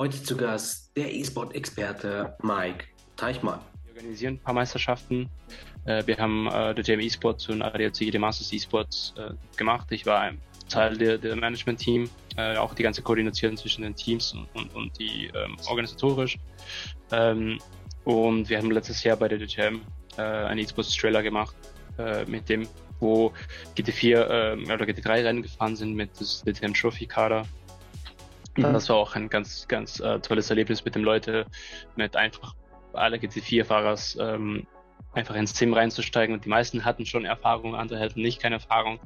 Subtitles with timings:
[0.00, 2.84] Heute zu Gast der E-Sport-Experte Mike
[3.16, 3.58] Teichmann.
[3.84, 5.28] Wir organisieren ein paar Meisterschaften.
[5.86, 9.88] Äh, wir haben äh, der JM E-Sports und ADAC der Masters E-Sports äh, gemacht.
[9.90, 10.30] Ich war
[10.68, 12.08] Teil der, der Management-Team,
[12.58, 16.38] auch die ganze Koordination zwischen den Teams und, und, und die ähm, organisatorisch.
[17.10, 17.58] Ähm,
[18.04, 19.80] und wir haben letztes Jahr bei der DJM
[20.16, 21.56] äh, einen E-Sports-Trailer gemacht
[22.28, 22.68] mit dem,
[23.00, 23.32] wo
[23.76, 27.57] GT4 äh, oder GT3 Rennen gefahren sind mit des DTM Trophy Kader Mhm.
[28.62, 31.44] Das war auch ein ganz, ganz äh, tolles Erlebnis mit den Leuten,
[31.96, 32.54] mit einfach
[32.92, 34.66] alle GT4-Fahrers ähm,
[35.12, 36.34] einfach ins Team reinzusteigen.
[36.34, 38.98] Und die meisten hatten schon Erfahrung, andere hatten nicht keine Erfahrung.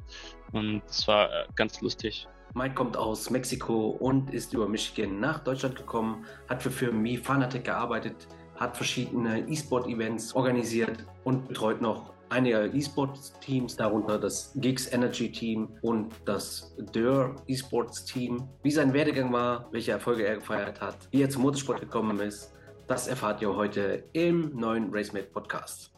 [0.51, 2.27] Und das war äh, ganz lustig.
[2.55, 7.17] Mike kommt aus Mexiko und ist über Michigan nach Deutschland gekommen, hat für Firmen wie
[7.17, 15.31] Fanatec gearbeitet, hat verschiedene E-Sport-Events organisiert und betreut noch einige E-Sports-Teams, darunter das Gigs Energy
[15.31, 18.49] Team und das Dürr E-Sports Team.
[18.63, 22.51] Wie sein Werdegang war, welche Erfolge er gefeiert hat, wie er zum Motorsport gekommen ist,
[22.87, 25.93] das erfahrt ihr heute im neuen RaceMate Podcast.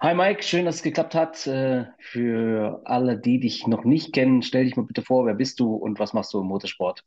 [0.00, 1.46] Hi Mike, schön, dass es geklappt hat.
[1.46, 5.60] Äh, für alle, die dich noch nicht kennen, stell dich mal bitte vor, wer bist
[5.60, 7.04] du und was machst du im Motorsport?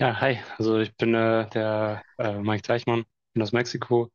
[0.00, 4.10] Ja, hi, also ich bin äh, der äh, Mike Teichmann, bin aus Mexiko,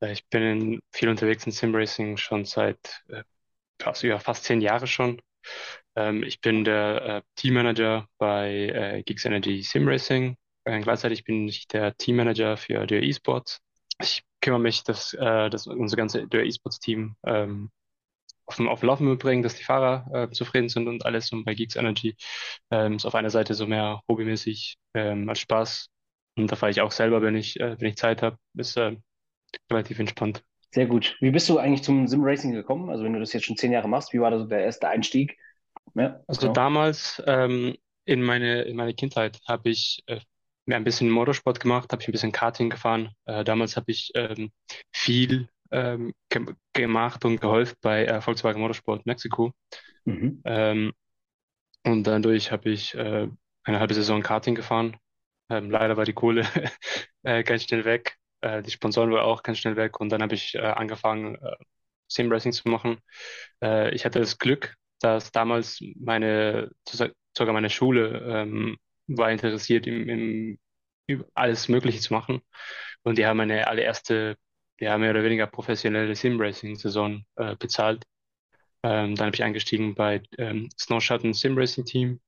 [0.00, 3.22] ich bin viel unterwegs in Simracing schon seit äh,
[3.80, 5.20] fast, ja, fast zehn Jahre schon.
[5.96, 10.36] Ähm, ich bin der äh, Teammanager bei äh, Geeks Energy Simracing.
[10.64, 13.60] Äh, gleichzeitig bin ich der Teammanager für der E-Sports.
[14.00, 17.70] Ich kümmere mich, dass, äh, dass unser ganze der E-Sports-Team ähm,
[18.46, 21.32] auf, auf Laufen bringen, dass die Fahrer äh, zufrieden sind und alles.
[21.32, 22.16] Und bei Geeks Energy
[22.70, 25.88] ähm, ist auf einer Seite so mehr hobbymäßig ähm, als Spaß.
[26.36, 28.96] Und da fahre ich auch selber, wenn ich, äh, wenn ich Zeit habe, ist äh,
[29.70, 30.42] relativ entspannt.
[30.74, 31.16] Sehr gut.
[31.20, 32.90] Wie bist du eigentlich zum Sim-Racing gekommen?
[32.90, 34.88] Also wenn du das jetzt schon zehn Jahre machst, wie war da so der erste
[34.88, 35.38] Einstieg?
[35.94, 36.52] Ja, also genau.
[36.52, 40.18] damals ähm, in meine in meine Kindheit habe ich äh,
[40.66, 43.10] mir ein bisschen Motorsport gemacht, habe ich ein bisschen Karting gefahren.
[43.26, 44.50] Äh, damals habe ich ähm,
[44.90, 49.52] viel ähm, ge gemacht und geholfen bei äh, Volkswagen Motorsport Mexiko.
[50.04, 50.42] Mhm.
[50.44, 50.92] Ähm,
[51.84, 53.28] und dadurch habe ich äh,
[53.62, 54.96] eine halbe Saison Karting gefahren.
[55.50, 56.44] Ähm, leider war die Kohle
[57.22, 60.34] äh, ganz schnell weg äh, die Sponsoren waren auch ganz schnell weg und dann habe
[60.34, 61.56] ich äh, angefangen, äh,
[62.08, 62.98] Sim zu machen.
[63.62, 66.70] Äh, ich hatte das Glück, dass damals meine,
[67.36, 70.58] sogar meine Schule ähm, war interessiert, im, im,
[71.34, 72.40] alles Mögliche zu machen.
[73.02, 74.36] Und die haben meine allererste,
[74.80, 78.04] ja, mehr oder weniger professionelle Sim Racing Saison äh, bezahlt.
[78.82, 81.32] Ähm, dann habe ich eingestiegen bei ähm, Snow Shuttle
[81.84, 82.20] Team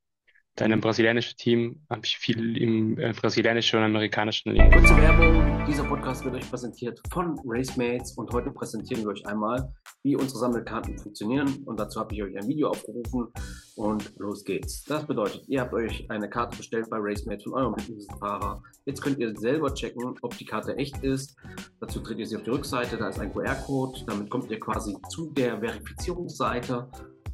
[0.57, 4.71] dann im brasilianischen Team habe ich viel im äh, brasilianischen und amerikanischen Ligen.
[4.71, 9.71] Kurze Werbung, dieser Podcast wird euch präsentiert von Racemates und heute präsentieren wir euch einmal,
[10.03, 13.29] wie unsere Sammelkarten funktionieren und dazu habe ich euch ein Video aufgerufen
[13.77, 14.83] und los geht's.
[14.85, 17.75] Das bedeutet, ihr habt euch eine Karte bestellt bei Racemates von eurem
[18.19, 18.63] Fahrer.
[18.87, 21.37] Jetzt könnt ihr selber checken, ob die Karte echt ist.
[21.81, 24.97] Dazu dreht ihr sie auf die Rückseite, da ist ein QR-Code, damit kommt ihr quasi
[25.11, 26.89] zu der Verifizierungsseite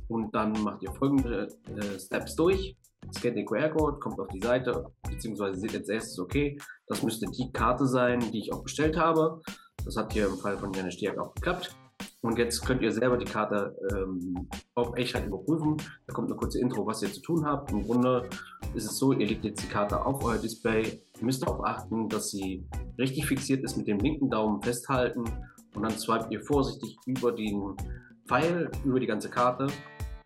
[0.09, 1.47] und dann macht ihr folgende
[1.77, 2.77] äh, Steps durch
[3.13, 7.51] scannt den QR-Code, kommt auf die Seite, beziehungsweise seht jetzt erstes, okay, das müsste die
[7.53, 9.41] Karte sein, die ich auch bestellt habe.
[9.85, 11.77] Das hat hier im Fall von Janis Stierk auch geklappt.
[12.21, 15.77] Und jetzt könnt ihr selber die Karte ähm, auf Echtheit überprüfen.
[16.07, 17.73] Da kommt eine kurze Intro, was ihr zu tun habt.
[17.73, 18.29] Im Grunde
[18.75, 21.03] ist es so, ihr legt jetzt die Karte auf euer Display.
[21.19, 22.65] Ihr müsst darauf achten, dass sie
[22.99, 25.25] richtig fixiert ist mit dem linken Daumen festhalten.
[25.75, 27.77] Und dann swipet ihr vorsichtig über den
[28.29, 29.67] Pfeil, über die ganze Karte.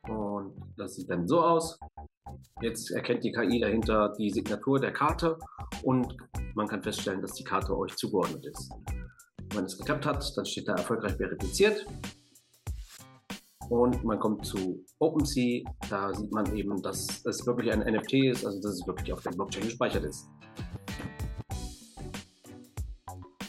[0.08, 1.78] Und das sieht dann so aus.
[2.62, 5.38] Jetzt erkennt die KI dahinter die Signatur der Karte
[5.82, 6.16] und
[6.54, 8.72] man kann feststellen, dass die Karte euch zugeordnet ist.
[9.54, 11.87] Wenn es geklappt hat, dann steht da erfolgreich verifiziert.
[13.69, 18.47] Und man kommt zu OpenSea, da sieht man eben, dass es wirklich ein NFT ist,
[18.47, 20.28] also dass es wirklich auf der Blockchain gespeichert ist.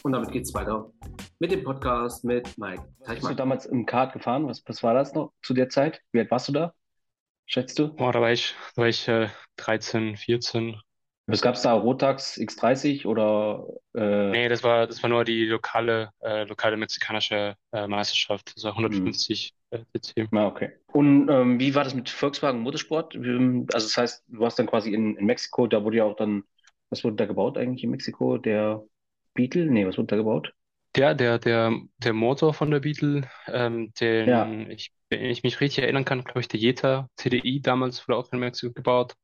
[0.02, 0.90] Und damit geht es weiter
[1.38, 3.14] mit dem Podcast mit Mike Teichmann.
[3.14, 4.46] Bist du damals im Kart gefahren?
[4.48, 6.00] Was, was war das noch zu der Zeit?
[6.12, 6.74] Wie alt warst du da?
[7.48, 7.94] Schätzt du?
[7.98, 10.76] Oh, da war ich, da war ich äh, 13, 14.
[11.26, 11.74] Was gab es da?
[11.74, 13.66] Rotax X30 oder?
[13.94, 14.30] Äh...
[14.30, 18.56] Nee, das war, das war nur die lokale, äh, lokale mexikanische äh, Meisterschaft.
[18.56, 19.84] Das war 150 mhm.
[19.94, 20.70] äh, Ah, okay.
[20.86, 23.14] Und ähm, wie war das mit Volkswagen Motorsport?
[23.14, 26.44] Also das heißt, du warst dann quasi in, in Mexiko, da wurde ja auch dann,
[26.88, 28.38] was wurde da gebaut eigentlich in Mexiko?
[28.38, 28.82] Der
[29.34, 29.66] Beetle?
[29.66, 30.54] Nee, was wurde da gebaut?
[30.98, 34.50] Ja, der, der, der Motor von der Beetle, ähm, den ja.
[34.68, 38.32] ich wenn ich mich richtig erinnern kann, glaube ich, der Jeta CDI damals wurde auch
[38.32, 39.14] in Mexiko gebaut.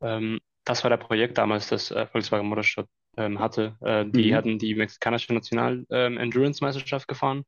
[0.00, 3.76] Ähm, das war der Projekt damals, das äh, Volkswagen Motorsport ähm, hatte.
[3.80, 4.34] Äh, die mhm.
[4.34, 7.44] hatten die mexikanische National ähm, Endurance Meisterschaft gefahren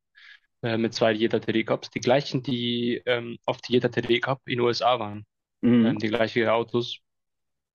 [0.63, 4.41] äh, mit zwei Jeta TD Cups, die gleichen, die ähm, auf die Jeta TD Cup
[4.47, 5.25] in den USA waren.
[5.61, 5.87] Mhm.
[5.87, 6.99] Ähm, die gleichen Autos.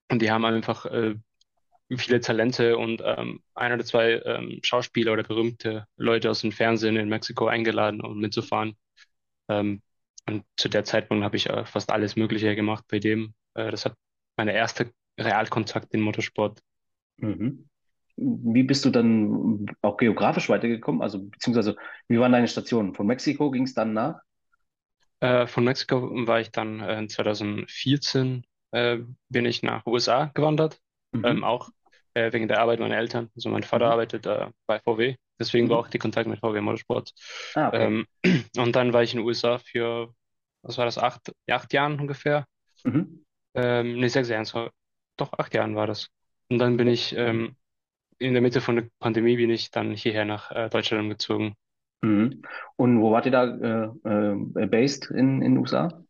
[0.09, 1.15] Und die haben einfach äh,
[1.95, 6.97] viele Talente und ähm, ein oder zwei ähm, Schauspieler oder berühmte Leute aus dem Fernsehen
[6.97, 8.75] in Mexiko eingeladen, um mitzufahren.
[9.49, 9.81] Ähm,
[10.27, 13.33] und zu der Zeitpunkt habe ich äh, fast alles Mögliche gemacht bei dem.
[13.55, 13.95] Äh, das hat
[14.37, 16.61] meine erste Realkontakt in Motorsport.
[17.17, 17.67] Mhm.
[18.17, 21.01] Wie bist du dann auch geografisch weitergekommen?
[21.01, 21.75] Also, beziehungsweise,
[22.07, 22.95] wie waren deine Stationen?
[22.95, 24.21] Von Mexiko ging es dann nach?
[25.19, 28.99] Äh, von Mexiko war ich dann äh, 2014 äh,
[29.29, 30.79] bin ich nach USA gewandert,
[31.13, 31.23] Mhm.
[31.23, 31.69] ähm, auch
[32.17, 33.29] äh, wegen der Arbeit meiner Eltern.
[33.35, 33.91] Also mein Vater Mhm.
[33.91, 35.81] arbeitet äh, bei VW, deswegen war Mhm.
[35.81, 37.13] auch die Kontakt mit VW Motorsport.
[37.55, 37.87] Ah, okay.
[37.87, 38.05] Ähm,
[38.57, 40.13] und dann war ich in den USA für,
[40.63, 42.45] was war das, acht, acht Jahren ungefähr.
[42.85, 43.21] Mhm.
[43.55, 44.45] Ähm, nee, sechs Jahren,
[45.17, 46.09] doch acht Jahren war das.
[46.49, 47.55] Und dann bin ich ähm,
[48.19, 51.55] in der Mitte von der Pandemie bin ich dann hierher nach äh, Deutschland umgezogen.
[52.01, 52.41] Mhm.
[52.75, 53.45] Und wo wart ihr da
[54.05, 56.03] äh, äh, based in, in den USA?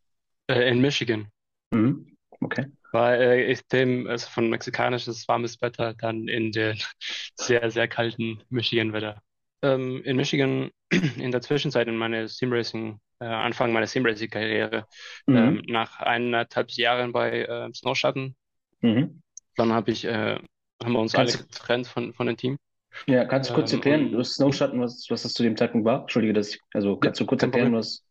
[0.46, 1.30] Äh, in Michigan.
[1.72, 2.17] Mhm.
[2.44, 2.64] Okay.
[2.92, 6.78] War äh, extrem, also von mexikanisches warmes Wetter dann in den
[7.36, 9.22] sehr, sehr kalten Michigan-Wetter.
[9.62, 10.70] Ähm, in Michigan
[11.18, 14.86] in der Zwischenzeit in meine Simracing, äh, Anfang meiner Simracing-Karriere,
[15.32, 15.66] ähm, Mhm.
[15.66, 18.36] nach eineinhalb Jahren bei äh, Snowschatten,
[18.82, 19.20] Mhm.
[19.56, 20.38] dann habe ich, äh,
[20.82, 22.58] haben wir uns alle Kannst, getrennt von, von dem Team.
[23.06, 25.56] ja, kannst du kurz Ähm, erklären, und du hast Snowschatten, was, was das zu dem
[25.56, 26.02] Zeitpunkt war?
[26.02, 27.74] Entschuldige, dass ich, also ja, kannst du kurz erklären, Problem.
[27.74, 28.04] was,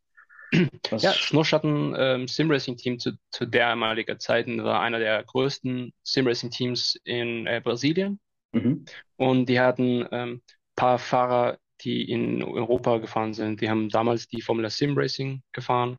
[0.53, 7.47] Ja, was, Snowschatten ähm, Simracing-Team zu, zu dermaliger Zeiten war einer der größten Simracing-Teams in
[7.47, 8.19] äh, Brasilien.
[8.53, 8.85] mhm.
[9.17, 10.41] Und die hatten ähm,
[10.75, 13.61] paar Fahrer, die in Europa gefahren sind.
[13.61, 15.97] Die haben damals die Formula Sim Racing gefahren.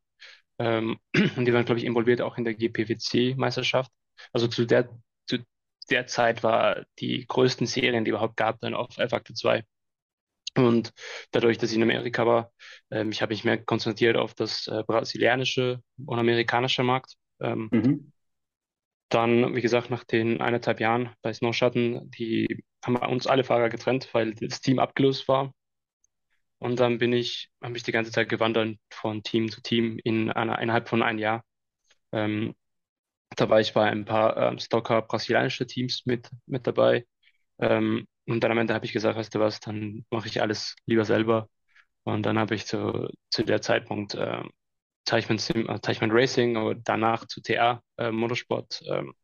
[0.58, 0.98] Ähm,
[1.36, 3.92] und die waren, glaube ich, involviert auch in der GPWC-Meisterschaft.
[4.32, 4.88] Also zu der,
[5.26, 5.38] zu
[5.90, 9.64] der Zeit war die größten Serien, die überhaupt gab, dann auf F-Akte 2.
[10.64, 10.92] Und
[11.32, 12.52] dadurch, dass ich in Amerika war,
[12.90, 17.14] ähm, ich habe mich mehr konzentriert auf das äh, brasilianische und amerikanische Markt.
[17.40, 18.10] Ähm, Mhm.
[19.10, 24.08] dann, wie gesagt, nach den eineinhalb Jahren bei Snowschatten, die haben uns alle Fahrer getrennt,
[24.12, 25.52] weil das Team abgelöst war.
[26.58, 30.30] Und dann bin ich, habe ich die ganze Zeit gewandert von Team zu Team in
[30.30, 31.44] einer, innerhalb von einem Jahr.
[32.12, 32.54] Ähm,
[33.36, 37.06] da war ich bei ein paar ähm, Stocker brasilianische Teams mit, mit dabei.
[37.60, 40.76] Ähm, und dann am Ende habe ich gesagt, weißt du was, dann mache ich alles
[40.86, 41.48] lieber selber.
[42.04, 44.42] Und dann habe ich zu, zu der Zeitpunkt äh,
[45.04, 49.14] Teichmann, Sim, äh, Teichmann Racing oder danach zu TA äh, Motorsport ähm,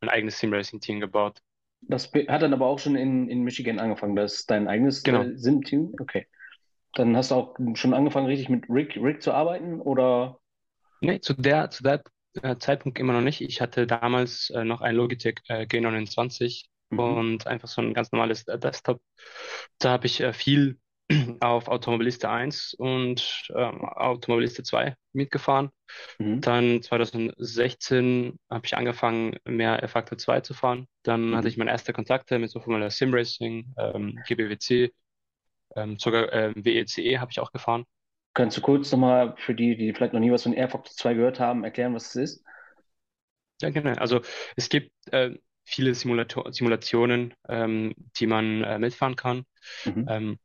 [0.00, 1.40] mein eigenes Sim-Racing-Team gebaut.
[1.82, 4.16] Das hat dann aber auch schon in, in Michigan angefangen.
[4.16, 5.22] Das ist dein eigenes Genau.
[5.22, 5.94] äh, Sim-Team?
[6.00, 6.26] Okay.
[6.94, 10.40] Dann hast du auch schon angefangen, richtig mit Rick, Rick zu arbeiten, oder?
[11.00, 12.02] Nee, zu der, zu der
[12.42, 13.40] äh, Zeitpunkt immer noch nicht.
[13.40, 17.18] Ich hatte damals äh, noch ein Logitech äh, G29 Mhm.
[17.18, 19.00] und einfach so ein ganz normales äh, Desktop.
[19.78, 20.78] Da habe ich äh, viel
[21.40, 25.70] auf Automobiliste 1 und ähm, Automobiliste 2 mitgefahren.
[26.20, 26.42] Mhm.
[26.42, 30.86] Dann 2016 habe ich angefangen, mehr F-Factor 2 zu fahren.
[31.02, 31.48] Dann hatte Mhm.
[31.48, 34.92] ich meine erste Kontakte mit so Formula Sim Racing, ähm, GBWC,
[35.76, 37.84] ähm, sogar ähm, WECE habe ich auch gefahren.
[38.32, 41.12] Kannst du kurz nochmal für die, die vielleicht noch nie was von Air Factor 2
[41.12, 42.44] gehört haben, erklären, was es ist?
[43.60, 43.92] Ja, genau.
[43.94, 44.20] Also
[44.56, 45.36] es gibt äh,
[45.68, 49.44] viele Simulator Simulationen, ähm, die man äh, mitfahren kann.
[49.84, 50.06] Mhm.
[50.08, 50.38] Ähm,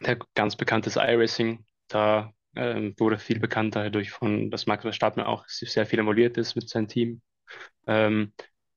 [0.00, 1.64] der ganz bekannte ist iRacing.
[1.88, 6.54] Da ähm, wurde viel bekannter dadurch von, dass Max Verstappen auch sehr viel involviert ist
[6.54, 7.22] mit seinem Team.
[7.86, 8.32] Ähm,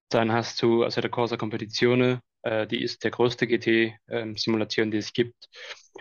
[0.10, 5.12] dann hast du also der Corsa Competizione, äh, die ist der größte GT-Simulation, die es
[5.12, 5.50] gibt.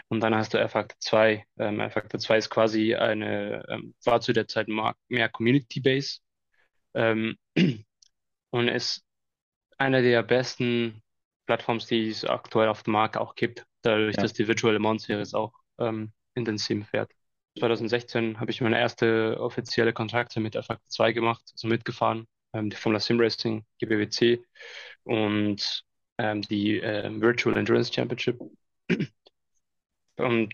[0.08, 1.44] Und dann hast du R-Factor 2.
[1.58, 4.68] Ähm, R-Factor 2 ist quasi eine, ähm, war zu der Zeit
[5.08, 6.18] mehr Community-Base
[6.94, 7.36] ähm,
[8.50, 9.02] und ist
[9.78, 11.02] einer der besten
[11.46, 14.22] Plattforms, die es aktuell auf dem Markt auch gibt, dadurch, Ja.
[14.22, 17.10] dass die Virtual Mans Series auch ähm, in den Sim fährt.
[17.58, 22.76] 2016 habe ich meine erste offizielle Kontrakte mit R-Factor 2 gemacht, also mitgefahren, ähm, die
[22.76, 24.42] Formula Sim Racing, GBWC
[25.04, 25.84] und
[26.18, 28.40] ähm, die ähm, Virtual Endurance Championship.
[30.16, 30.52] Und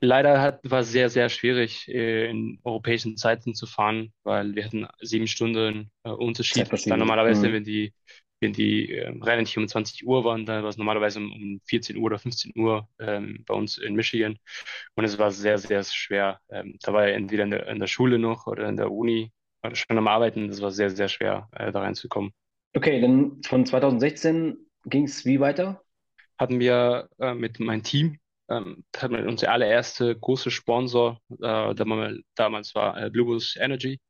[0.00, 4.64] leider hat, war es sehr, sehr schwierig, äh, in europäischen Zeiten zu fahren, weil wir
[4.64, 6.74] hatten sieben Stunden äh, Unterschied.
[6.88, 7.52] Dann normalerweise, Mhm.
[7.52, 7.94] wenn die,
[8.40, 11.60] wenn die ähm, Rennen nicht um 20 Uhr waren, dann war es normalerweise um, um
[11.66, 14.38] 14 Uhr oder 15 Uhr ähm, bei uns in Michigan.
[14.94, 16.40] Und es war sehr, sehr schwer.
[16.50, 19.32] Ähm, da war ich entweder in der, in der Schule noch oder in der Uni
[19.62, 20.48] oder schon am Arbeiten.
[20.48, 22.32] Das war sehr, sehr schwer, äh, da reinzukommen.
[22.74, 25.82] Okay, dann von 2016 ging es wie weiter?
[26.38, 33.10] hatten wir äh, mit meinem Team, ähm, unsere allererste große Sponsor, äh, damals, war äh,
[33.10, 34.00] Bluebus Energy.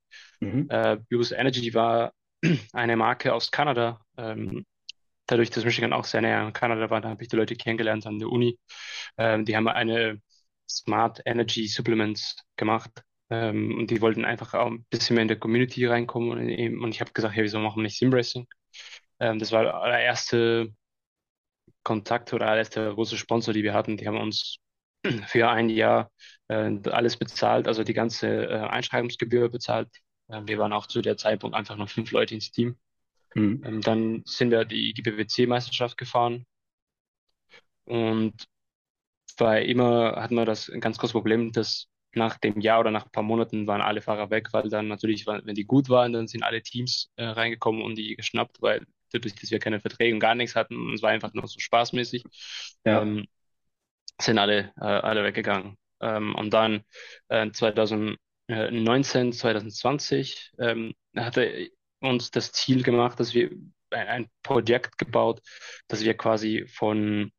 [0.40, 0.66] Mhm.
[0.70, 2.12] Äh, Bluebus Energy war
[2.72, 4.00] eine Marke aus Kanada.
[4.16, 4.64] Ähm,
[5.26, 8.06] dadurch, dass Michigan auch sehr näher an Kanada war, da habe ich die Leute kennengelernt
[8.06, 8.58] an der Uni.
[9.18, 10.20] Ähm, die haben eine
[10.68, 12.90] Smart Energy Supplements gemacht.
[13.30, 16.30] Ähm, und die wollten einfach auch ein bisschen mehr in der Community reinkommen.
[16.30, 18.46] Und, eben- und ich habe gesagt, hey, wieso machen wir nicht Sim Racing?
[19.20, 20.72] Ähm, das war der erste
[21.86, 23.96] Kontakt oder der erste große Sponsor, die wir hatten.
[23.96, 24.58] Die haben uns
[25.28, 26.10] für ein Jahr
[26.48, 29.88] äh, alles bezahlt, also die ganze äh, Einschreibungsgebühr bezahlt.
[30.26, 32.76] Äh, wir waren auch zu der Zeitpunkt einfach nur fünf Leute ins Team.
[33.36, 33.62] Mhm.
[33.64, 36.44] Ähm, dann sind wir die, die BWC-Meisterschaft gefahren
[37.84, 38.34] und
[39.38, 43.12] war immer hatten wir das ganz großes Problem, dass nach dem Jahr oder nach ein
[43.12, 46.42] paar Monaten waren alle Fahrer weg, weil dann natürlich, wenn die gut waren, dann sind
[46.42, 48.86] alle Teams äh, reingekommen und die geschnappt, weil
[49.18, 51.58] dadurch, dass wir keine Verträge und gar nichts hatten, und es war einfach nur so
[51.58, 52.24] spaßmäßig,
[52.84, 53.02] ja.
[53.02, 53.26] ähm,
[54.20, 55.76] sind alle, äh, alle weggegangen.
[56.00, 56.82] Ähm, und dann
[57.28, 61.70] äh, 2019, 2020 ähm, hatte
[62.00, 63.50] uns das Ziel gemacht, dass wir
[63.90, 65.40] ein, ein Projekt gebaut,
[65.88, 67.32] dass wir quasi von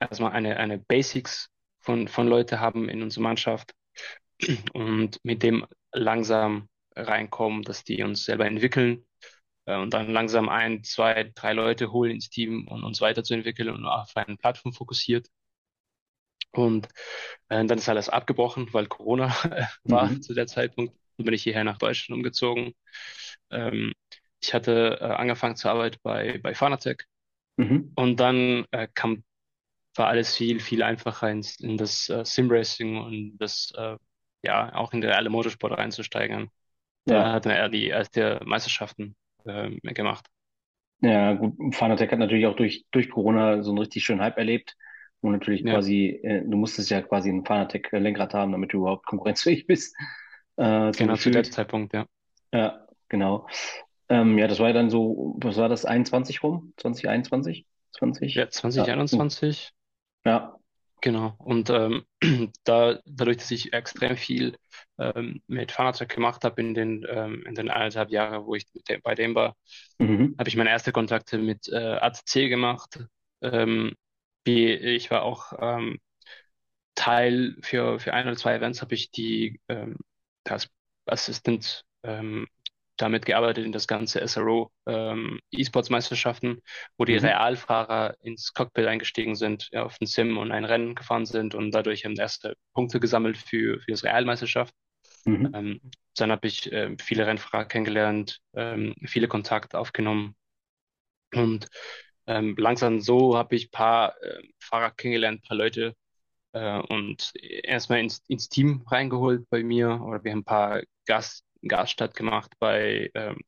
[0.00, 1.48] erstmal eine, eine Basics
[1.80, 3.72] von, von Leute haben in unserer Mannschaft
[4.72, 9.06] und mit dem langsam reinkommen, dass die uns selber entwickeln
[9.74, 14.16] und dann langsam ein, zwei, drei Leute holen ins Team und uns weiterzuentwickeln und auf
[14.16, 15.28] eine Plattform fokussiert.
[16.52, 16.88] Und
[17.48, 19.34] äh, dann ist alles abgebrochen, weil Corona
[19.84, 20.22] war mhm.
[20.22, 20.94] zu der Zeitpunkt.
[21.16, 22.74] Dann bin ich hierher nach Deutschland umgezogen.
[23.50, 23.92] Ähm,
[24.40, 27.04] ich hatte äh, angefangen zu arbeiten bei, bei Fanatec.
[27.56, 27.92] Mhm.
[27.96, 29.24] Und dann äh, kam,
[29.96, 33.96] war alles viel, viel einfacher ins, in das äh, Sim-Racing und das, äh,
[34.42, 36.50] ja, auch in der reale Motorsport reinzusteigen.
[37.06, 37.24] Ja.
[37.24, 39.16] Da hatten wir die erste Meisterschaften
[39.46, 40.26] äh, gemacht.
[41.00, 44.76] Ja, gut, Fanatec hat natürlich auch durch, durch Corona so einen richtig schönen Hype erlebt.
[45.20, 45.74] Und natürlich ja.
[45.74, 49.96] quasi, äh, du musstest ja quasi ein Fanatec-Lenkrad haben, damit du überhaupt konkurrenzfähig bist.
[50.56, 52.06] Äh, genau, zu dem Zeitpunkt, ja.
[52.52, 53.46] Ja, genau.
[54.08, 56.72] Ähm, ja, das war ja dann so, was war das, 21 rum?
[56.76, 57.66] 2021?
[57.98, 58.34] 20?
[58.34, 59.72] Ja, 2021.
[60.24, 60.55] Ja.
[61.06, 61.36] Genau.
[61.38, 62.04] Und ähm,
[62.64, 64.56] da, dadurch, dass ich extrem viel
[64.98, 69.02] ähm, mit Fanatec gemacht habe in den, ähm, in den eineinhalb Jahren, wo ich dem,
[69.02, 69.54] bei dem war,
[69.98, 70.34] mhm.
[70.36, 73.06] habe ich meine ersten Kontakte mit äh, ACC gemacht.
[73.40, 73.94] Ähm,
[74.44, 76.00] wie, ich war auch ähm,
[76.96, 79.98] Teil für, für ein oder zwei Events, habe ich die ähm,
[80.42, 80.68] als
[81.06, 82.48] Assistant ähm,
[82.96, 86.62] damit gearbeitet in das ganze SRO ähm, E-Sports-Meisterschaften,
[86.96, 87.26] wo die mhm.
[87.26, 91.70] Realfahrer ins Cockpit eingestiegen sind, ja, auf den Sim und ein Rennen gefahren sind und
[91.72, 94.74] dadurch haben erste Punkte gesammelt für, für das Realmeisterschaft.
[95.24, 95.52] Mhm.
[95.54, 95.80] Ähm,
[96.16, 100.34] dann habe ich äh, viele Rennfahrer kennengelernt, ähm, viele Kontakte aufgenommen
[101.34, 101.66] und
[102.26, 105.94] ähm, langsam so habe ich paar äh, Fahrer kennengelernt, paar Leute
[106.52, 111.45] äh, und erstmal ins, ins Team reingeholt bei mir oder wir haben ein paar Gast
[111.68, 113.38] Gaststadt gemacht bei, ähm,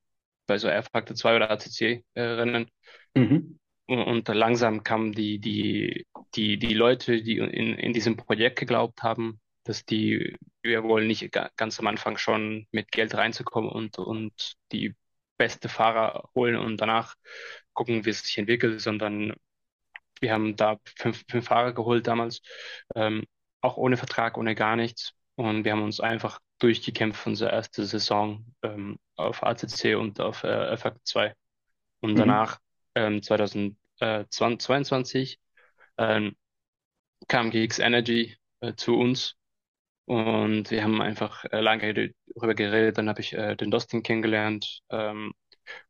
[0.46, 2.70] bei so R-Factor 2 oder ACC-Rennen.
[3.14, 3.58] Mhm.
[3.86, 9.02] Und, und langsam kamen die, die, die, die Leute, die in, in diesem Projekt geglaubt
[9.02, 14.54] haben, dass die, wir wollen nicht ganz am Anfang schon mit Geld reinzukommen und, und
[14.72, 14.94] die
[15.38, 17.14] beste Fahrer holen und danach
[17.72, 19.34] gucken, wie es sich entwickelt, sondern
[20.20, 22.40] wir haben da fünf, fünf Fahrer geholt damals,
[22.94, 23.24] ähm,
[23.60, 25.14] auch ohne Vertrag, ohne gar nichts.
[25.38, 30.76] Und wir haben uns einfach durchgekämpft, unsere erste Saison ähm, auf ACC und auf äh,
[30.76, 31.32] FAC 2.
[32.00, 32.16] Und mhm.
[32.16, 32.58] danach,
[32.96, 35.38] ähm, 2022,
[35.96, 36.34] ähm,
[37.28, 39.36] kam GX Energy äh, zu uns
[40.06, 42.98] und wir haben einfach äh, lange darüber geredet.
[42.98, 45.32] Dann habe ich äh, den Dustin kennengelernt ähm,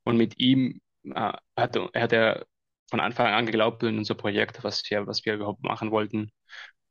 [0.05, 2.45] und mit ihm äh, hat, hat er
[2.91, 6.33] von Anfang an geglaubt in unser Projekt, was wir, was wir überhaupt machen wollten.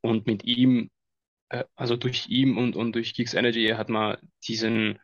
[0.01, 0.89] Und mit ihm
[1.49, 4.99] äh, also durch ihn und, und durch Geeks Energy hat man diesen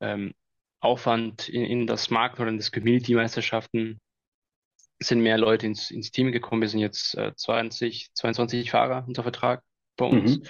[0.00, 0.34] ähm,
[0.80, 4.00] Aufwand in, in das Markt oder in das Community-Meisterschaften
[5.02, 6.60] sind mehr Leute ins, ins Team gekommen.
[6.62, 9.62] Wir sind jetzt äh, 20, 22 Fahrer unter Vertrag
[9.96, 10.38] bei uns.
[10.38, 10.44] Mhm.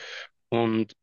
[0.49, 0.97] Und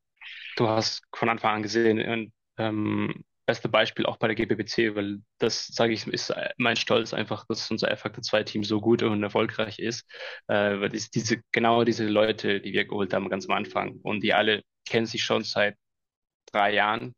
[0.58, 5.68] du hast von Anfang an gesehen, ähm, beste Beispiel auch bei der GBBC, weil das,
[5.68, 9.80] sage ich, ist mein Stolz einfach, dass unser F-Factor 2 Team so gut und erfolgreich
[9.80, 10.06] ist,
[10.48, 14.22] äh, weil das, diese, genau diese Leute, die wir geholt haben ganz am Anfang und
[14.22, 15.76] die alle kennen sich schon seit
[16.52, 17.16] drei Jahren.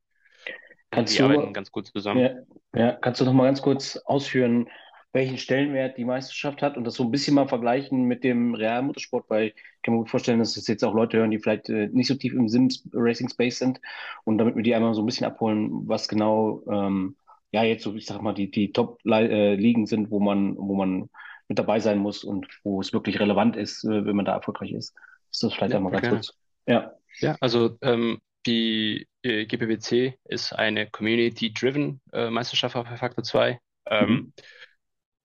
[0.91, 2.45] Kannst die du, arbeiten ganz gut zusammen.
[2.73, 4.69] Ja, ja, kannst du noch mal ganz kurz ausführen,
[5.11, 9.29] welchen Stellenwert die Meisterschaft hat und das so ein bisschen mal vergleichen mit dem Realmotorsport,
[9.29, 11.87] weil ich kann mir gut vorstellen, dass es jetzt auch Leute hören, die vielleicht äh,
[11.91, 13.81] nicht so tief im Sim-Racing-Space sind
[14.23, 17.15] und damit wir die einmal so ein bisschen abholen, was genau, ähm,
[17.51, 21.09] ja, jetzt so, ich sag mal, die, die Top-Ligen sind, wo man, wo man
[21.47, 24.71] mit dabei sein muss und wo es wirklich relevant ist, äh, wenn man da erfolgreich
[24.71, 24.93] ist.
[25.31, 26.17] Ist das vielleicht ja, einmal ganz gerne.
[26.17, 26.33] kurz?
[26.67, 26.93] Ja.
[27.21, 33.59] Ja, also ähm, die äh, GPWC ist eine Community-driven äh, Meisterschaft auf Faktor 2.
[33.87, 34.33] Ähm, mhm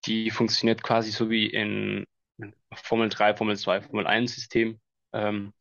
[0.07, 2.05] die funktioniert quasi so wie in
[2.75, 4.81] Formel 3, Formel 2, Formel 1 System,
[5.13, 5.53] ähm,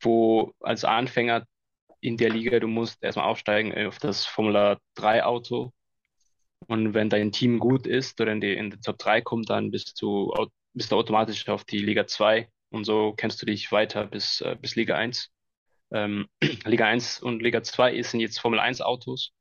[0.00, 1.46] wo als Anfänger
[2.00, 5.72] in der Liga du musst erstmal aufsteigen auf das Formel 3 Auto
[6.66, 9.70] Und wenn dein Team gut ist oder in die, in die Top 3 kommt, dann
[9.70, 10.32] bist du,
[10.72, 14.56] bist du automatisch auf die Liga 2 und so kennst du dich weiter bis, äh,
[14.60, 15.30] bis Liga 1.
[15.92, 16.26] Ähm,
[16.64, 19.32] Liga 1 und Liga 2 sind jetzt Formel 1 Autos.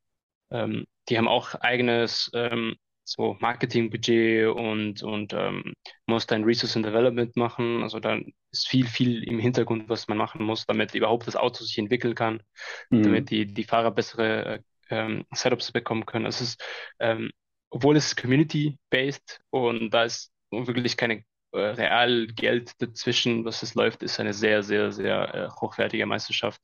[0.51, 5.74] Ähm, die haben auch eigenes ähm, so Marketingbudget und, und ähm,
[6.05, 7.83] muss dann Research and Development machen.
[7.83, 11.63] Also dann ist viel, viel im Hintergrund, was man machen muss, damit überhaupt das Auto
[11.63, 12.41] sich entwickeln kann,
[12.89, 13.03] mhm.
[13.03, 16.25] damit die, die Fahrer bessere äh, ähm, Setups bekommen können.
[16.25, 16.63] Es ist,
[17.00, 17.31] ähm,
[17.69, 24.03] obwohl es Community-based und da ist wirklich keine äh, real Geld dazwischen, was es läuft,
[24.03, 26.62] ist eine sehr, sehr, sehr äh, hochwertige Meisterschaft.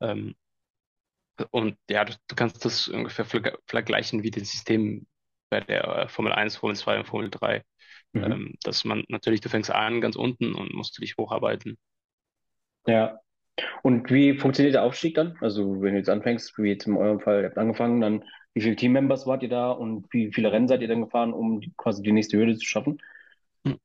[0.00, 0.34] Ähm,
[1.50, 3.24] und ja, du, du, kannst das ungefähr
[3.66, 5.06] vergleichen wie das System
[5.50, 7.62] bei der äh, Formel 1, Formel 2 und Formel 3.
[8.12, 8.24] Mhm.
[8.24, 11.78] Ähm, dass man natürlich, du fängst an ganz unten und musst dich hocharbeiten.
[12.86, 13.20] Ja.
[13.82, 15.36] Und wie funktioniert der Aufstieg dann?
[15.40, 18.62] Also, wenn du jetzt anfängst, wie jetzt in eurem Fall, ihr habt angefangen, dann wie
[18.62, 22.02] viele Teammembers wart ihr da und wie viele Rennen seid ihr dann gefahren, um quasi
[22.02, 22.98] die nächste Hürde zu schaffen?
[23.64, 23.78] Hm.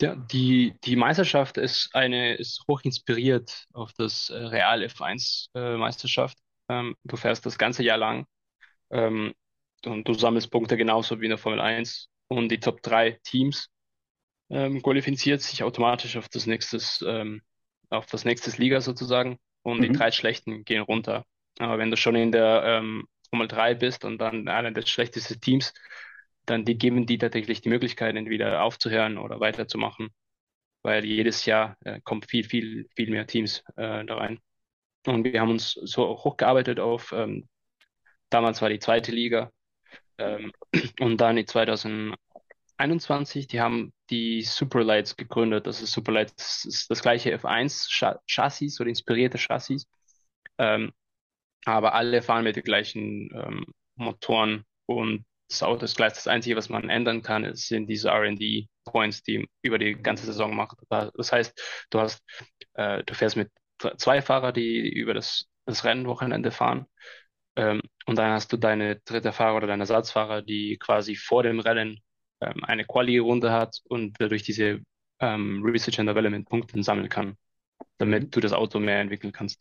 [0.00, 5.76] Ja, die, die Meisterschaft ist eine, ist hoch inspiriert auf das äh, Real F1 äh,
[5.76, 6.38] Meisterschaft.
[6.68, 8.26] Ähm, du fährst das ganze Jahr lang.
[8.90, 9.34] Ähm,
[9.86, 13.68] und du sammelst Punkte genauso wie in der Formel 1 und die Top 3 Teams
[14.50, 17.42] ähm, qualifiziert sich automatisch auf das nächstes, ähm,
[17.90, 19.82] auf das nächste Liga sozusagen und mhm.
[19.82, 21.24] die drei schlechten gehen runter.
[21.58, 25.40] Aber wenn du schon in der ähm, Formel 3 bist und dann einer der schlechtesten
[25.40, 25.72] Teams,
[26.44, 30.10] dann die geben die tatsächlich die Möglichkeit, entweder aufzuhören oder weiterzumachen,
[30.82, 34.38] weil jedes Jahr äh, kommt viel, viel, viel mehr Teams äh, da rein.
[35.06, 37.48] Und wir haben uns so hochgearbeitet auf, ähm,
[38.30, 39.50] damals war die zweite Liga,
[40.18, 40.52] ähm,
[41.00, 45.66] und dann in 2021, die haben die Superlights gegründet.
[45.66, 49.86] Das ist Superlights, ist das gleiche F1-Chassis oder inspirierte Chassis.
[50.58, 50.92] Ähm,
[51.64, 56.12] aber alle fahren mit den gleichen ähm, Motoren und das Auto ist gleich.
[56.12, 60.78] Das Einzige, was man ändern kann, sind diese R&D-Points, die über die ganze Saison macht.
[60.88, 62.22] Das heißt, du hast,
[62.74, 63.50] äh, du fährst mit
[63.98, 66.86] zwei Fahrer, die über das, das Rennwochenende fahren
[67.56, 71.58] ähm, und dann hast du deine dritte Fahrer oder deine Ersatzfahrer, die quasi vor dem
[71.58, 72.00] Rennen
[72.40, 74.80] ähm, eine Quali-Runde hat und dadurch diese
[75.20, 77.36] ähm, Research and Development Punkte sammeln kann,
[77.98, 78.30] damit mhm.
[78.30, 79.60] du das Auto mehr entwickeln kannst.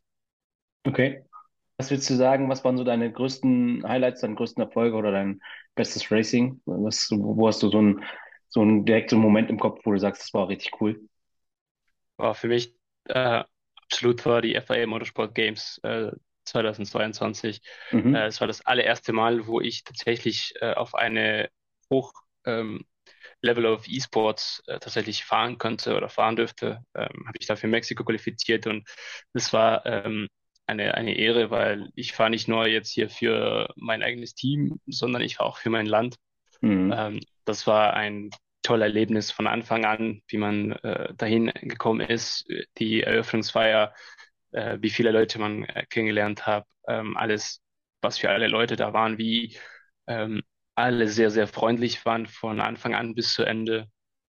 [0.85, 1.23] Okay.
[1.77, 2.49] Was willst du sagen?
[2.49, 5.41] Was waren so deine größten Highlights, deine größten Erfolge oder dein
[5.75, 6.61] bestes Racing?
[6.65, 8.03] Was, wo hast du so ein,
[8.47, 11.01] so direkten Moment im Kopf, wo du sagst, das war richtig cool?
[12.17, 12.73] War für mich
[13.07, 13.43] äh,
[13.75, 16.11] absolut war die FIA Motorsport Games äh,
[16.45, 17.61] 2022.
[17.91, 18.15] Mhm.
[18.15, 21.49] Äh, es war das allererste Mal, wo ich tatsächlich äh, auf eine
[21.91, 22.13] hoch
[22.45, 22.85] ähm,
[23.41, 26.83] Level of E-Sports äh, tatsächlich fahren könnte oder fahren dürfte.
[26.95, 28.87] Ähm, habe ich dafür Mexiko qualifiziert und
[29.33, 30.27] das war ähm,
[30.67, 35.21] eine, eine Ehre, weil ich fahre nicht nur jetzt hier für mein eigenes Team, sondern
[35.21, 36.15] ich fahre auch für mein Land.
[36.61, 36.93] Mhm.
[36.95, 38.31] Ähm, das war ein
[38.63, 42.47] tolles Erlebnis von Anfang an, wie man äh, dahin gekommen ist.
[42.79, 43.93] Die Eröffnungsfeier
[44.55, 47.61] äh, wie viele Leute man äh, kennengelernt hat, ähm, alles,
[48.01, 49.57] was für alle Leute da waren, wie
[50.07, 50.41] ähm,
[50.75, 53.87] alle sehr, sehr freundlich waren von Anfang an bis zu Ende.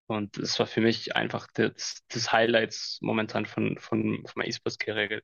[0.08, 5.22] Und das war für mich einfach das, das Highlights momentan von, von, von meiner E-Sports-Karriere.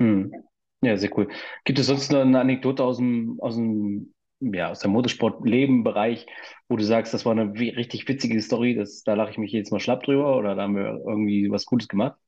[0.00, 0.32] Hm.
[0.82, 1.28] Ja, sehr cool.
[1.64, 6.26] Gibt es sonst noch eine Anekdote aus dem, aus dem, ja, aus dem Motorsport-Leben-Bereich,
[6.68, 9.72] wo du sagst, das war eine richtig witzige Story, das, da lache ich mich jetzt
[9.72, 12.18] mal schlapp drüber oder da haben wir irgendwie was Gutes gemacht?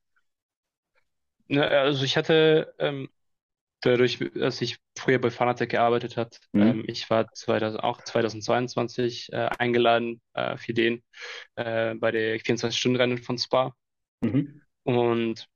[1.50, 3.08] Also ich hatte ähm,
[3.80, 6.62] dadurch, dass ich früher bei Fanatec gearbeitet hat, mhm.
[6.62, 11.02] ähm, ich war 2000, auch 2022 äh, eingeladen äh, für den
[11.56, 13.74] äh, bei der 24-Stunden-Rennen von Spa.
[14.20, 14.62] Mhm.
[14.84, 15.46] Und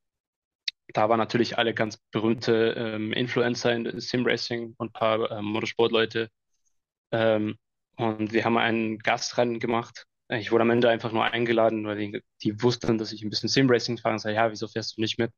[0.89, 6.29] da waren natürlich alle ganz berühmte ähm, Influencer in Sim-Racing und ein paar ähm, Motorsportleute.
[7.11, 7.57] Ähm,
[7.95, 10.05] und wir haben ein Gastrennen gemacht.
[10.29, 13.49] Ich wurde am Ende einfach nur eingeladen, weil die, die wussten, dass ich ein bisschen
[13.49, 15.31] Sim-Racing fahre und sage, ja, wieso fährst du nicht mit?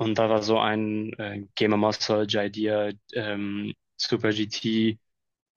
[0.00, 4.98] Und da war so ein äh, Gamer Master, JIDEA, ähm, Super GT,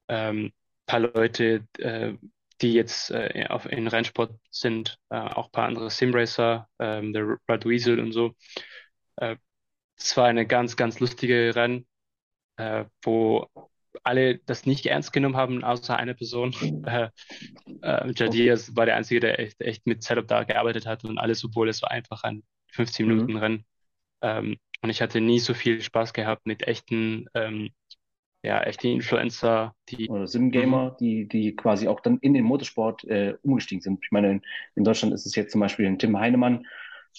[0.09, 0.51] ähm,
[0.85, 2.15] paar Leute, äh,
[2.61, 7.65] die jetzt äh, auf, in Rennsport sind, äh, auch paar andere Simracer, ähm, der Brad
[7.65, 8.35] Weasel und so.
[9.15, 9.37] Äh,
[9.97, 11.87] es war eine ganz, ganz lustige Rennen,
[12.57, 13.47] äh, wo
[14.03, 16.53] alle das nicht ernst genommen haben, außer eine Person.
[16.85, 17.09] Äh,
[17.81, 21.45] äh, Jadias war der Einzige, der echt, echt mit Setup da gearbeitet hat und alles,
[21.45, 23.37] obwohl es war einfach ein 15 Minuten mhm.
[23.37, 23.65] Rennen.
[24.23, 27.69] Ähm, und ich hatte nie so viel Spaß gehabt mit echten, ähm,
[28.41, 30.09] ja, echten Influencer, die.
[30.09, 30.95] Oder Sim-Gamer, mhm.
[30.99, 33.99] die, die quasi auch dann in den Motorsport äh, umgestiegen sind.
[34.03, 34.41] Ich meine, in,
[34.75, 36.65] in, Deutschland ist es jetzt zum Beispiel ein Tim Heinemann,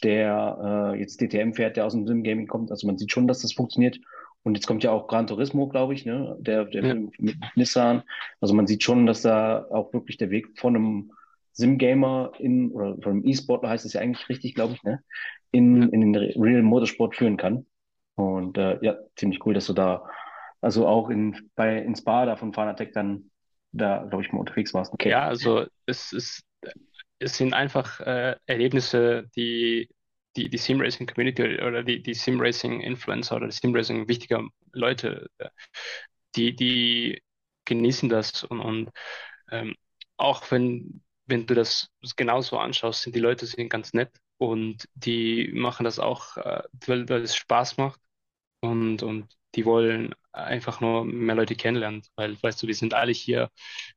[0.03, 2.71] der äh, jetzt DTM fährt, der aus dem Sim-Gaming kommt.
[2.71, 3.99] Also man sieht schon, dass das funktioniert.
[4.43, 6.37] Und jetzt kommt ja auch Gran Turismo, glaube ich, ne?
[6.41, 6.95] Der, der ja.
[6.95, 8.03] mit Nissan.
[8.43, 11.13] Also man sieht schon, dass da auch wirklich der Weg von einem
[11.55, 15.03] Sim-Gamer in, oder von einem E-Sportler heißt es ja eigentlich richtig, glaube ich, ne?
[15.51, 17.67] In, in den Real Motorsport führen kann.
[18.17, 20.05] Und äh, ja, ziemlich cool, dass du da,
[20.61, 23.31] also auch in, bei, in Spa da von Fanatec dann
[23.73, 24.93] da, glaube ich, mal unterwegs warst.
[24.93, 25.11] Okay.
[25.11, 26.43] Ja, also es ist,
[27.19, 29.89] es sind einfach äh, Erlebnisse, die
[30.37, 35.49] die, die Sim-Racing Community oder die, die Sim-Racing Influencer oder die Sim-Racing wichtiger Leute, äh,
[36.37, 37.23] die, die
[37.65, 38.91] genießen das und, und
[39.51, 39.75] ähm,
[40.17, 45.51] auch wenn, wenn du das genauso anschaust, sind die Leute sind ganz nett und die
[45.55, 48.01] machen das auch, äh, weil, weil es Spaß macht
[48.61, 53.13] und, und die wollen einfach nur mehr Leute kennenlernen, weil, weißt du, wir sind alle
[53.13, 53.51] hier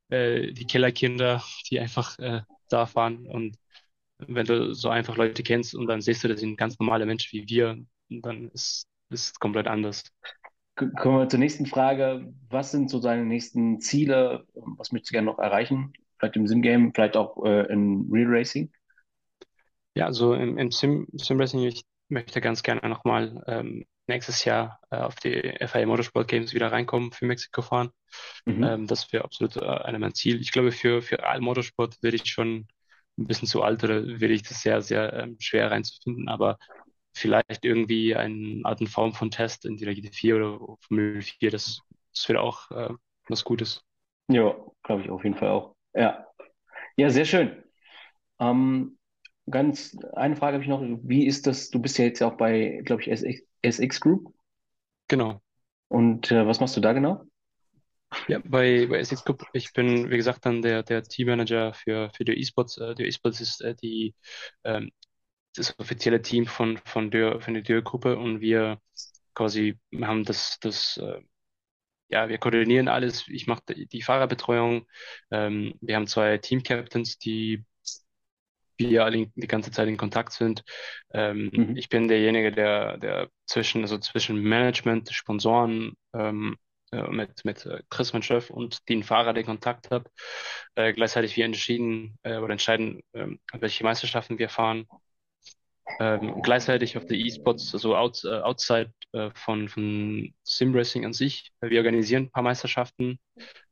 [0.09, 3.57] äh, die Kellerkinder, die einfach äh, da fahren und
[4.19, 7.39] wenn du so einfach Leute kennst und dann siehst du, das sind ganz normale Menschen
[7.39, 7.77] wie wir,
[8.09, 10.03] dann ist es komplett anders.
[10.75, 12.33] Kommen wir zur nächsten Frage.
[12.49, 14.45] Was sind so deine nächsten Ziele?
[14.53, 15.93] Was möchtest du gerne noch erreichen?
[16.19, 18.71] Vielleicht im Sim-Game, vielleicht auch äh, in Real Racing?
[19.95, 24.80] Ja, also im, im Sim, Sim Racing, ich möchte ganz gerne nochmal ähm, nächstes Jahr
[24.91, 27.89] äh, auf die FIA Motorsport Games wieder reinkommen für Mexiko fahren.
[28.45, 28.63] Mhm.
[28.63, 30.39] Ähm, das wäre absolut äh, einer meiner Ziele.
[30.39, 32.67] Ich glaube, für, für Real Motorsport würde ich schon
[33.17, 36.58] ein bisschen zu alt oder würde ich das sehr, sehr ähm, schwer reinzufinden, aber
[37.13, 41.82] vielleicht irgendwie eine Art und Form von Test in der GT4 oder Formel 4, das,
[42.13, 42.93] das wäre auch äh,
[43.27, 43.84] was Gutes.
[44.30, 45.76] Ja, glaube ich auf jeden Fall auch.
[45.97, 46.27] Ja,
[46.95, 47.63] ja, sehr schön.
[48.39, 48.97] Ähm,
[49.49, 50.83] ganz eine Frage habe ich noch.
[51.03, 51.69] Wie ist das?
[51.69, 54.33] Du bist ja jetzt auch bei, glaube ich, SX, SX Group.
[55.07, 55.41] Genau.
[55.88, 57.23] Und äh, was machst du da genau?
[58.27, 62.25] Ja, bei, bei SX Group, ich bin, wie gesagt, dann der, der Teammanager für, für
[62.25, 62.77] die E-Sports.
[62.77, 64.13] Äh, die E-Sports ist äh, die,
[64.63, 64.91] ähm,
[65.55, 68.79] das offizielle Team von, von der, von der Dürr-Gruppe und wir
[69.33, 71.21] quasi haben das, das äh,
[72.09, 73.27] ja, wir koordinieren alles.
[73.27, 74.85] Ich mache die, Fahrerbetreuung.
[75.31, 77.65] Ähm, wir haben zwei Team-Captains, die
[78.77, 80.63] wir alle die ganze Zeit in Kontakt sind.
[81.11, 81.77] Ähm, mhm.
[81.77, 86.57] Ich bin derjenige, der, der zwischen, also zwischen Management, Sponsoren, ähm,
[86.91, 90.09] äh, mit, mit äh, Chris, mein Chef, und den Fahrer, den Kontakt habe.
[90.75, 94.87] Äh, gleichzeitig wir entschieden äh, oder entscheiden, ähm, welche Meisterschaften wir fahren.
[96.00, 101.52] Ähm, gleichzeitig auf der E-Sports, also out, äh, outside äh, von, von Sim-Racing an sich.
[101.62, 103.19] Wir organisieren ein paar Meisterschaften.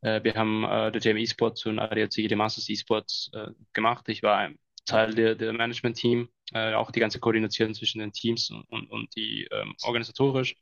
[0.02, 4.08] Äh, wir haben äh, der JM E-Sports und ADAC, der Masters E-Sports äh, gemacht.
[4.10, 4.50] Ich war
[4.86, 9.48] Teil der, der Management-Team, äh, auch die ganze Koordination zwischen den Teams und, und, die
[9.52, 10.56] ähm, organisatorisch.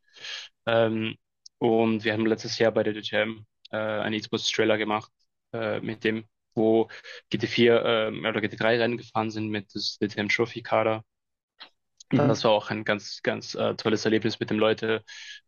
[0.66, 1.16] Ähm,
[1.60, 5.12] und wir haben letztes Jahr bei der DJM äh, einen E-Sports-Trailer gemacht,
[5.54, 6.89] äh, mit dem, wo
[7.32, 10.98] GT4 äh, oder GT3-Rennen gefahren sind mit das DTM Trophy-Kader.
[10.98, 11.12] Mhm.
[12.10, 15.00] Das war auch ein ganz, ganz äh, tolles Erlebnis mit den Leuten,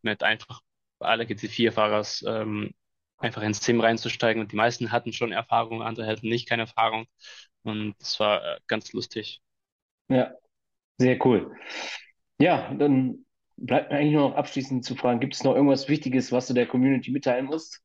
[0.02, 0.62] mit einfach
[1.00, 2.74] alle GT4-Fahrers ähm,
[3.18, 4.41] einfach ins Sim reinzusteigen.
[4.41, 7.06] Und die meisten hatten schon Erfahrung, andere hatten nicht keine Erfahrung.
[7.63, 9.41] Und das war äh, ganz lustig.
[10.08, 10.34] Ja,
[10.98, 11.56] sehr cool.
[12.39, 13.26] Ja, dann
[13.58, 16.54] bleibt mir eigentlich nur noch abschließend zu fragen, gibt es noch irgendwas Wichtiges, was du
[16.54, 17.82] der Community mitteilen musst?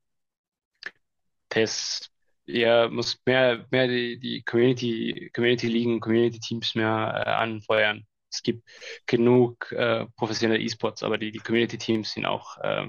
[1.48, 2.10] Das
[2.46, 8.06] ja, muss mehr, mehr die, die Community, Community Ligen, Community Teams mehr äh, anfeuern.
[8.30, 8.68] Es gibt
[9.06, 12.88] genug äh, professionelle E-Sports, aber die, die Community Teams sind auch, äh,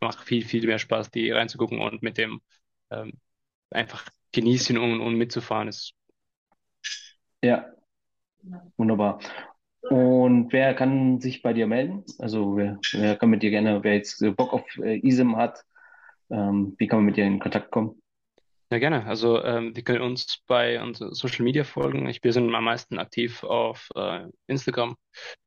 [0.00, 2.40] macht viel, viel mehr Spaß, die reinzugucken und mit dem
[2.90, 3.12] ähm,
[3.70, 5.94] einfach genießen und, und mitzufahren ist.
[7.42, 7.72] Ja,
[8.76, 9.20] wunderbar.
[9.82, 12.04] Und wer kann sich bei dir melden?
[12.18, 15.64] Also wer, wer kann mit dir gerne, wer jetzt Bock auf äh, ISIM hat,
[16.30, 18.00] ähm, wie kann man mit dir in Kontakt kommen?
[18.70, 19.06] Ja, gerne.
[19.06, 22.06] Also ähm, die können uns bei unseren Social Media folgen.
[22.06, 24.96] Ich, wir sind am meisten aktiv auf äh, Instagram.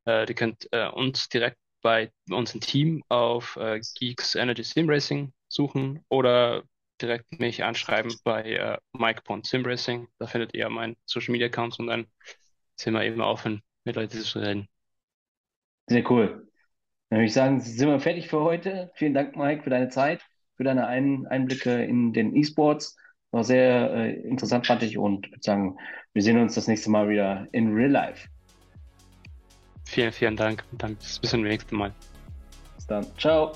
[0.04, 5.32] Äh, die könnt äh, uns direkt bei unserem Team auf äh, Geeks Energy Sim Racing
[5.48, 6.64] suchen oder
[7.00, 10.08] direkt mich anschreiben bei äh, Mike.simracing.
[10.18, 12.06] Da findet ihr meinen Social Media Accounts und dann
[12.76, 14.68] sind wir eben offen mit Leuten zu reden.
[15.88, 16.48] Sehr cool.
[17.10, 18.90] Dann würde ich sagen, sind wir fertig für heute.
[18.94, 20.22] Vielen Dank, Mike, für deine Zeit,
[20.56, 22.96] für deine Ein Einblicke in den E-Sports.
[23.32, 24.98] War sehr äh, interessant, fand ich.
[24.98, 25.78] Und würde sagen,
[26.12, 28.28] wir sehen uns das nächste Mal wieder in Real Life.
[29.86, 30.64] Vielen, vielen Dank.
[30.70, 31.92] Und dann bis zum nächsten Mal.
[32.76, 33.06] Bis dann.
[33.18, 33.52] Ciao.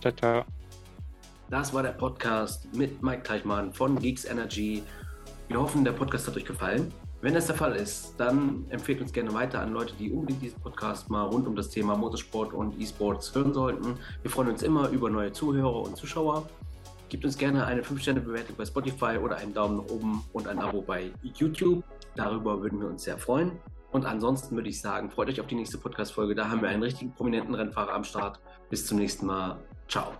[0.00, 0.44] Ciao, ciao.
[1.48, 4.82] Das war der Podcast mit Mike Teichmann von Geeks Energy.
[5.48, 6.92] Wir hoffen, der Podcast hat euch gefallen.
[7.22, 10.60] Wenn das der Fall ist, dann empfehlt uns gerne weiter an Leute, die unbedingt diesen
[10.60, 13.98] Podcast mal rund um das Thema Motorsport und E-Sports hören sollten.
[14.22, 16.48] Wir freuen uns immer über neue Zuhörer und Zuschauer.
[17.10, 20.80] Gebt uns gerne eine 5-Sterne-Bewertung bei Spotify oder einen Daumen nach oben und ein Abo
[20.80, 21.82] bei YouTube.
[22.14, 23.58] Darüber würden wir uns sehr freuen.
[23.90, 26.36] Und ansonsten würde ich sagen, freut euch auf die nächste Podcast-Folge.
[26.36, 28.38] Da haben wir einen richtigen prominenten Rennfahrer am Start.
[28.70, 29.58] Bis zum nächsten Mal.
[29.88, 30.12] Ciao.